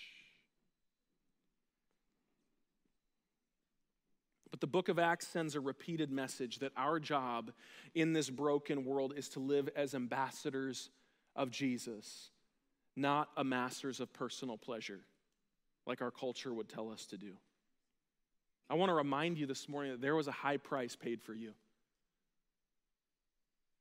[4.49, 7.51] But the book of Acts sends a repeated message that our job
[7.95, 10.89] in this broken world is to live as ambassadors
[11.35, 12.29] of Jesus,
[12.95, 15.01] not amassers of personal pleasure,
[15.85, 17.33] like our culture would tell us to do.
[18.69, 21.33] I want to remind you this morning that there was a high price paid for
[21.33, 21.53] you.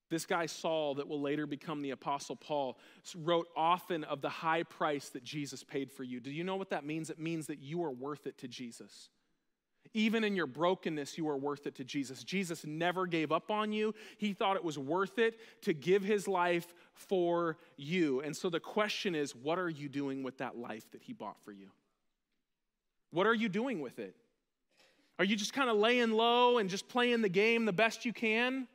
[0.08, 2.78] This guy, Saul, that will later become the Apostle Paul,
[3.16, 6.20] wrote often of the high price that Jesus paid for you.
[6.20, 7.10] Do you know what that means?
[7.10, 9.10] It means that you are worth it to Jesus.
[9.94, 12.24] Even in your brokenness, you are worth it to Jesus.
[12.24, 13.94] Jesus never gave up on you.
[14.18, 18.20] He thought it was worth it to give his life for you.
[18.20, 21.40] And so the question is what are you doing with that life that he bought
[21.44, 21.70] for you?
[23.10, 24.16] What are you doing with it?
[25.18, 28.12] Are you just kind of laying low and just playing the game the best you
[28.12, 28.68] can?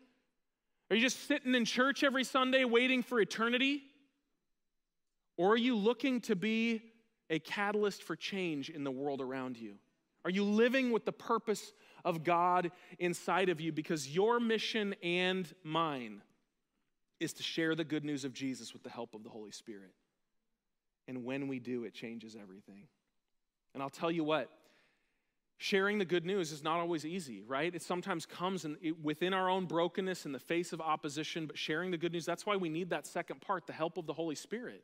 [0.90, 3.84] Are you just sitting in church every Sunday waiting for eternity?
[5.38, 6.82] Or are you looking to be
[7.30, 9.76] a catalyst for change in the world around you?
[10.24, 11.74] Are you living with the purpose
[12.06, 13.72] of God inside of you?
[13.72, 16.22] Because your mission and mine
[17.20, 19.94] is to share the good news of Jesus with the help of the Holy Spirit.
[21.08, 22.88] And when we do, it changes everything.
[23.74, 24.50] And I'll tell you what,
[25.58, 27.74] sharing the good news is not always easy, right?
[27.74, 31.58] It sometimes comes in, it, within our own brokenness in the face of opposition, but
[31.58, 34.14] sharing the good news, that's why we need that second part, the help of the
[34.14, 34.84] Holy Spirit.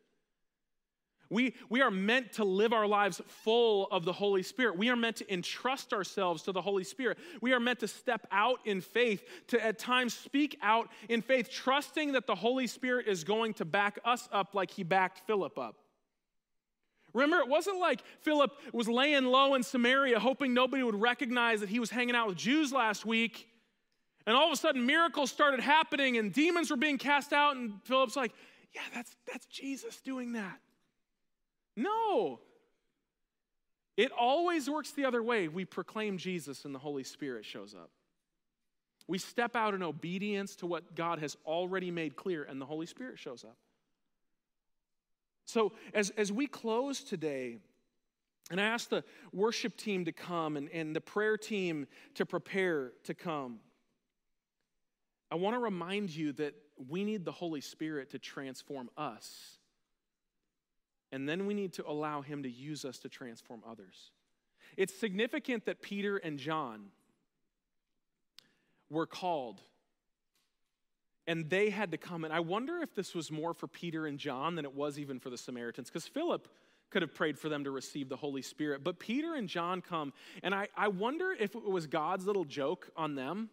[1.29, 4.77] We, we are meant to live our lives full of the Holy Spirit.
[4.77, 7.17] We are meant to entrust ourselves to the Holy Spirit.
[7.41, 11.49] We are meant to step out in faith, to at times speak out in faith,
[11.49, 15.57] trusting that the Holy Spirit is going to back us up like he backed Philip
[15.57, 15.75] up.
[17.13, 21.69] Remember, it wasn't like Philip was laying low in Samaria, hoping nobody would recognize that
[21.69, 23.47] he was hanging out with Jews last week.
[24.25, 27.55] And all of a sudden, miracles started happening and demons were being cast out.
[27.55, 28.33] And Philip's like,
[28.73, 30.59] Yeah, that's, that's Jesus doing that.
[31.77, 32.41] No.
[33.95, 35.47] It always works the other way.
[35.47, 37.89] We proclaim Jesus and the Holy Spirit shows up.
[39.07, 42.85] We step out in obedience to what God has already made clear, and the Holy
[42.85, 43.55] Spirit shows up.
[45.45, 47.57] So, as, as we close today,
[48.51, 52.91] and I ask the worship team to come and, and the prayer team to prepare
[53.05, 53.59] to come,
[55.31, 56.53] I want to remind you that
[56.89, 59.56] we need the Holy Spirit to transform us.
[61.11, 64.11] And then we need to allow Him to use us to transform others.
[64.75, 66.87] It's significant that Peter and John
[68.89, 69.61] were called
[71.27, 72.23] and they had to come.
[72.23, 75.19] And I wonder if this was more for Peter and John than it was even
[75.19, 76.47] for the Samaritans, because Philip
[76.89, 78.81] could have prayed for them to receive the Holy Spirit.
[78.81, 82.89] But Peter and John come, and I, I wonder if it was God's little joke
[82.95, 83.49] on them.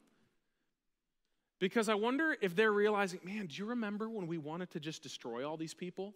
[1.59, 5.02] Because I wonder if they're realizing, man, do you remember when we wanted to just
[5.02, 6.14] destroy all these people?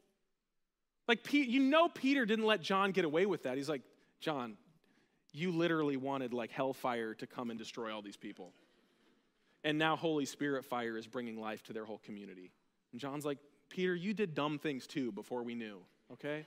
[1.09, 3.57] Like, you know, Peter didn't let John get away with that.
[3.57, 3.83] He's like,
[4.21, 4.59] John,
[5.33, 8.53] you literally wanted like hellfire to come and destroy all these people.
[9.65, 12.53] And now Holy Spirit fire is bringing life to their whole community.
[12.93, 13.39] And John's like,
[13.71, 15.79] Peter, you did dumb things too before we knew,
[16.13, 16.47] okay?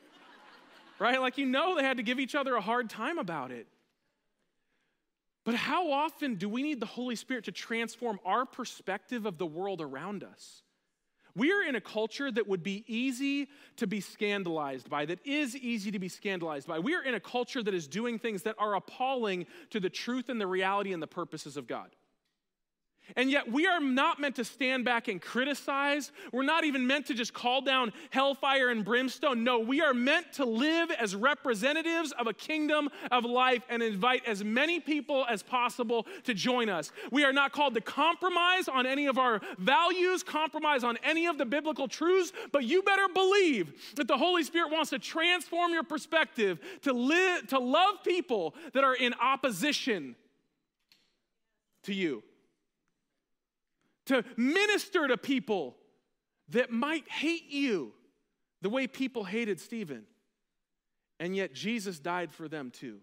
[1.00, 1.20] right?
[1.20, 3.68] Like, you know, they had to give each other a hard time about it.
[5.44, 9.46] But how often do we need the Holy Spirit to transform our perspective of the
[9.46, 10.62] world around us?
[11.36, 15.56] We are in a culture that would be easy to be scandalized by, that is
[15.56, 16.80] easy to be scandalized by.
[16.80, 20.30] We are in a culture that is doing things that are appalling to the truth
[20.30, 21.90] and the reality and the purposes of God.
[23.16, 26.12] And yet, we are not meant to stand back and criticize.
[26.32, 29.44] We're not even meant to just call down hellfire and brimstone.
[29.44, 34.26] No, we are meant to live as representatives of a kingdom of life and invite
[34.26, 36.92] as many people as possible to join us.
[37.12, 41.38] We are not called to compromise on any of our values, compromise on any of
[41.38, 45.84] the biblical truths, but you better believe that the Holy Spirit wants to transform your
[45.84, 50.16] perspective to live to love people that are in opposition
[51.84, 52.24] to you
[54.08, 55.78] to minister to people
[56.50, 57.94] that might hate you
[58.62, 60.04] the way people hated Stephen.
[61.20, 63.00] And yet Jesus died for them too.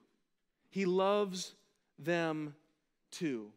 [0.70, 1.54] He loves
[1.98, 2.54] them
[3.10, 3.50] too.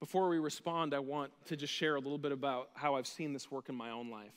[0.00, 3.32] Before we respond, I want to just share a little bit about how I've seen
[3.32, 4.34] this work in my own life.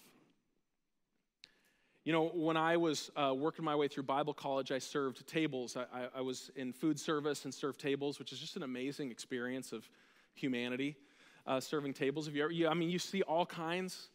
[2.05, 5.75] You know, when I was uh, working my way through Bible college, I served tables.
[5.75, 9.11] I, I, I, was in food service and served tables, which is just an amazing
[9.11, 9.89] experience of
[10.33, 10.95] humanity.
[11.45, 12.25] Uh, serving tables.
[12.25, 12.51] Have you ever?
[12.51, 14.09] You, I mean, you see all kinds.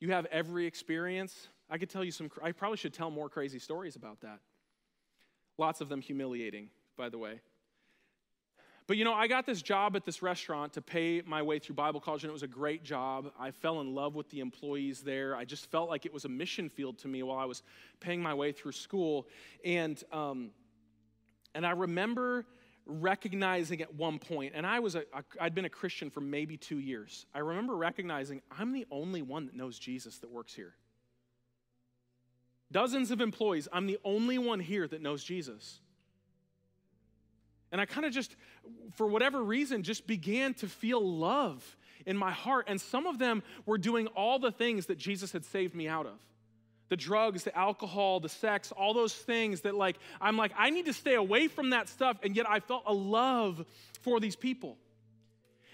[0.00, 1.48] You have every experience.
[1.68, 2.30] I could tell you some.
[2.42, 4.40] I probably should tell more crazy stories about that.
[5.58, 7.40] Lots of them humiliating, by the way.
[8.88, 11.74] But you know, I got this job at this restaurant to pay my way through
[11.74, 13.30] Bible college, and it was a great job.
[13.38, 15.36] I fell in love with the employees there.
[15.36, 17.62] I just felt like it was a mission field to me while I was
[18.00, 19.28] paying my way through school.
[19.62, 20.52] And, um,
[21.54, 22.46] and I remember
[22.86, 25.04] recognizing at one point, and I was a,
[25.38, 27.26] I'd been a Christian for maybe two years.
[27.34, 30.72] I remember recognizing I'm the only one that knows Jesus that works here.
[32.72, 35.80] Dozens of employees, I'm the only one here that knows Jesus.
[37.70, 38.34] And I kind of just,
[38.94, 42.66] for whatever reason, just began to feel love in my heart.
[42.68, 46.06] And some of them were doing all the things that Jesus had saved me out
[46.06, 46.18] of
[46.88, 50.86] the drugs, the alcohol, the sex, all those things that, like, I'm like, I need
[50.86, 52.16] to stay away from that stuff.
[52.22, 53.64] And yet I felt a love
[54.00, 54.78] for these people.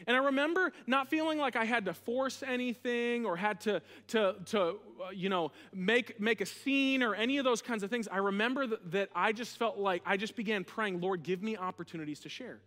[0.07, 4.37] And I remember not feeling like I had to force anything or had to, to,
[4.47, 8.09] to uh, you know, make, make a scene or any of those kinds of things.
[8.09, 11.57] I remember that, that I just felt like I just began praying, Lord, give me
[11.57, 12.61] opportunities to share.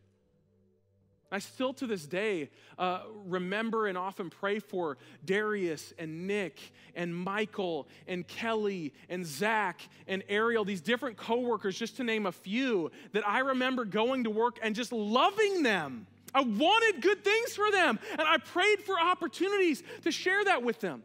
[1.30, 6.58] I still to this day uh, remember and often pray for Darius and Nick
[6.96, 12.32] and Michael and Kelly and Zach and Ariel, these different coworkers, just to name a
[12.32, 16.08] few, that I remember going to work and just loving them
[16.38, 20.80] I wanted good things for them, and I prayed for opportunities to share that with
[20.80, 21.02] them.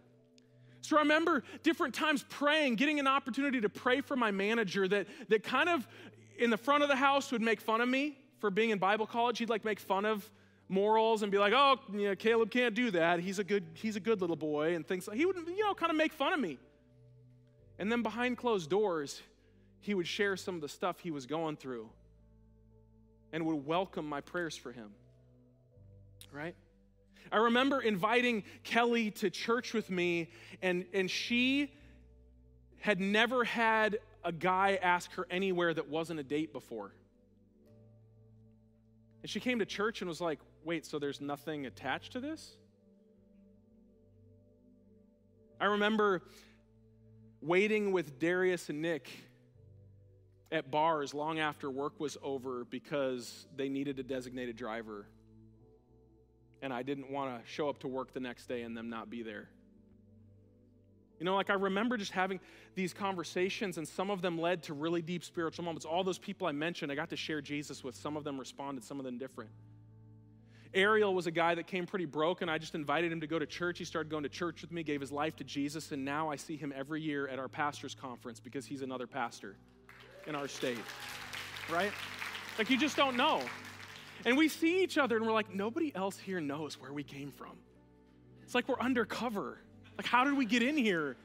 [0.82, 5.06] So I remember different times praying, getting an opportunity to pray for my manager that,
[5.30, 5.88] that kind of
[6.38, 9.06] in the front of the house would make fun of me for being in Bible
[9.06, 9.38] college.
[9.38, 10.30] He'd like make fun of
[10.68, 13.20] morals and be like, oh, yeah, Caleb can't do that.
[13.20, 15.72] He's a good, he's a good little boy, and things like he would, you know,
[15.72, 16.58] kind of make fun of me.
[17.78, 19.22] And then behind closed doors,
[19.80, 21.88] he would share some of the stuff he was going through
[23.32, 24.90] and would welcome my prayers for him
[26.32, 26.54] right?
[27.30, 30.28] I remember inviting Kelly to church with me,
[30.60, 31.72] and, and she
[32.80, 36.92] had never had a guy ask her anywhere that wasn't a date before.
[39.22, 42.56] And she came to church and was like, wait, so there's nothing attached to this?
[45.60, 46.22] I remember
[47.40, 49.08] waiting with Darius and Nick
[50.50, 55.06] at bars long after work was over because they needed a designated driver
[56.62, 59.10] and I didn't want to show up to work the next day and them not
[59.10, 59.48] be there.
[61.18, 62.40] You know, like I remember just having
[62.74, 65.84] these conversations, and some of them led to really deep spiritual moments.
[65.84, 67.94] All those people I mentioned, I got to share Jesus with.
[67.94, 69.50] Some of them responded, some of them different.
[70.74, 72.48] Ariel was a guy that came pretty broken.
[72.48, 73.78] I just invited him to go to church.
[73.78, 76.36] He started going to church with me, gave his life to Jesus, and now I
[76.36, 79.56] see him every year at our pastor's conference because he's another pastor
[80.26, 80.78] in our state.
[81.70, 81.92] Right?
[82.58, 83.42] Like you just don't know.
[84.24, 87.30] And we see each other and we're like, nobody else here knows where we came
[87.30, 87.52] from.
[88.42, 89.58] It's like we're undercover.
[89.96, 91.16] Like, how did we get in here?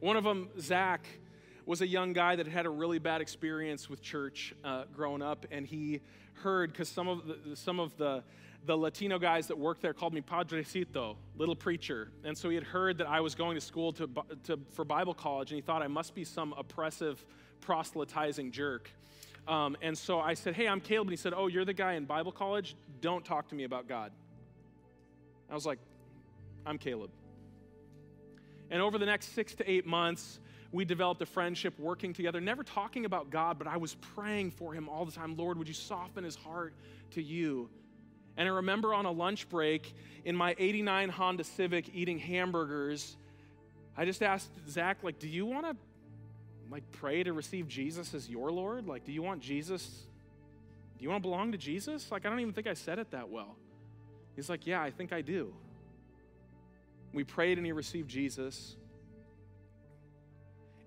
[0.00, 1.06] One of them, Zach,
[1.64, 5.46] was a young guy that had a really bad experience with church uh, growing up,
[5.50, 6.00] and he
[6.34, 8.22] heard because some of the, some of the
[8.66, 12.64] the Latino guys that worked there called me Padrecito, little preacher, and so he had
[12.64, 14.08] heard that I was going to school to,
[14.44, 17.24] to for Bible college, and he thought I must be some oppressive,
[17.60, 18.90] proselytizing jerk.
[19.48, 21.08] Um, and so I said, Hey, I'm Caleb.
[21.08, 22.76] And he said, Oh, you're the guy in Bible college?
[23.00, 24.12] Don't talk to me about God.
[25.50, 25.78] I was like,
[26.64, 27.10] I'm Caleb.
[28.70, 30.40] And over the next six to eight months,
[30.72, 34.72] we developed a friendship working together, never talking about God, but I was praying for
[34.72, 35.36] him all the time.
[35.36, 36.74] Lord, would you soften his heart
[37.12, 37.70] to you?
[38.36, 39.94] And I remember on a lunch break
[40.24, 43.16] in my 89 Honda Civic eating hamburgers,
[43.96, 45.76] I just asked Zach, like, do you want to
[46.70, 48.86] like pray to receive Jesus as your Lord?
[48.86, 50.06] Like, do you want Jesus?
[50.98, 52.10] Do you want to belong to Jesus?
[52.10, 53.56] Like, I don't even think I said it that well.
[54.34, 55.52] He's like, Yeah, I think I do.
[57.12, 58.76] We prayed and he received Jesus.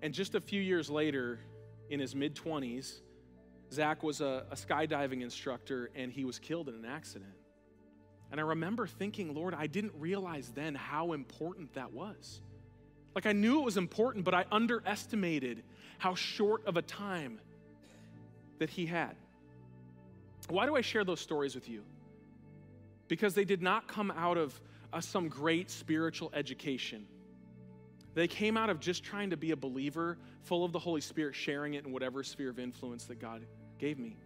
[0.01, 1.39] And just a few years later,
[1.89, 2.99] in his mid 20s,
[3.71, 7.33] Zach was a, a, skydiving instructor and he was killed in an accident.
[8.31, 12.41] And I remember thinking, Lord, I didn't realize then how important that was.
[13.15, 15.63] Like I knew it was important, but I underestimated
[15.97, 17.39] how short of a time
[18.59, 19.15] that he had.
[20.49, 21.83] Why do I share those stories with you?
[23.07, 24.59] Because they did not come out of
[24.93, 27.05] uh, some great spiritual education.
[28.15, 31.35] They came out of just trying to be a believer, full of the Holy Spirit,
[31.35, 33.45] sharing it in whatever sphere of influence that God
[33.77, 34.17] gave me.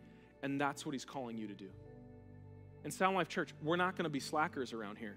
[0.41, 1.69] And that's what He's calling you to do.
[2.85, 5.15] In Sound Life Church, we're not going to be slackers around here.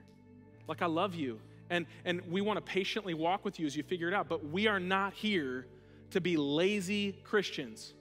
[0.69, 1.41] Like, I love you,
[1.71, 4.29] and, and we want to patiently walk with you as you figure it out.
[4.29, 5.67] But we are not here
[6.11, 7.93] to be lazy Christians.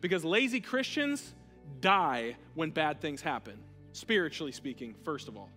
[0.00, 1.34] Because lazy Christians
[1.80, 3.58] die when bad things happen,
[3.92, 5.50] spiritually speaking, first of all.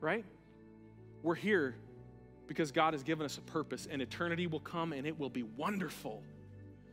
[0.00, 0.24] Right?
[1.22, 1.74] We're here
[2.46, 5.42] because God has given us a purpose, and eternity will come and it will be
[5.42, 6.22] wonderful.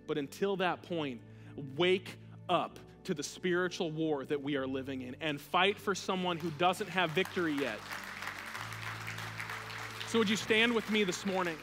[0.08, 1.20] But until that point,
[1.78, 2.18] wake
[2.50, 6.50] up to the spiritual war that we are living in and fight for someone who
[6.52, 7.80] doesn't have victory yet.
[10.12, 11.56] So, would you stand with me this morning?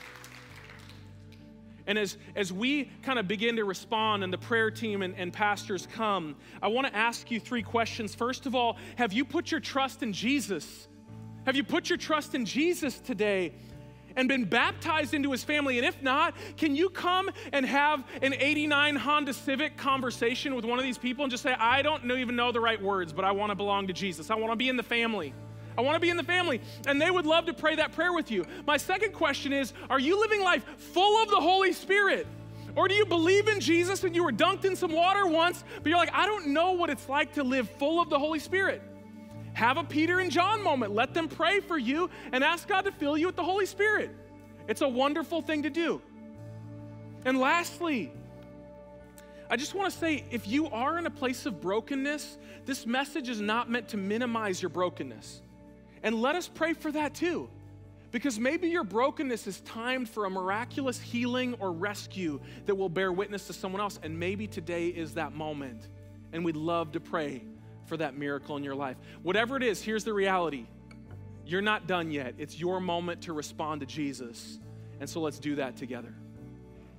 [1.86, 5.30] And as, as we kind of begin to respond and the prayer team and, and
[5.30, 8.14] pastors come, I want to ask you three questions.
[8.14, 10.88] First of all, have you put your trust in Jesus?
[11.44, 13.52] Have you put your trust in Jesus today?
[14.16, 15.76] and been baptized into his family?
[15.76, 20.78] And if not, can you come and have an 89 Honda Civic conversation with one
[20.78, 23.30] of these people and just say, I don't even know the right words, but I
[23.30, 24.30] want to belong to Jesus.
[24.30, 25.34] I want to be in the family.
[25.78, 26.60] I want to be in the family.
[26.88, 28.44] And they would love to pray that prayer with you.
[28.66, 32.26] My second question is Are you living life full of the Holy Spirit?
[32.74, 35.86] Or do you believe in Jesus and you were dunked in some water once, but
[35.86, 38.82] you're like, I don't know what it's like to live full of the Holy Spirit?
[39.54, 40.92] Have a Peter and John moment.
[40.92, 44.10] Let them pray for you and ask God to fill you with the Holy Spirit.
[44.68, 46.02] It's a wonderful thing to do.
[47.24, 48.12] And lastly,
[49.50, 53.28] I just want to say if you are in a place of brokenness, this message
[53.28, 55.42] is not meant to minimize your brokenness.
[56.02, 57.48] And let us pray for that too.
[58.10, 63.12] Because maybe your brokenness is timed for a miraculous healing or rescue that will bear
[63.12, 64.00] witness to someone else.
[64.02, 65.88] And maybe today is that moment.
[66.32, 67.44] And we'd love to pray
[67.86, 68.96] for that miracle in your life.
[69.22, 70.66] Whatever it is, here's the reality
[71.44, 72.34] you're not done yet.
[72.36, 74.58] It's your moment to respond to Jesus.
[75.00, 76.14] And so let's do that together.